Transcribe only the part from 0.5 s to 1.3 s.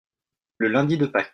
Le lundi de Pâques.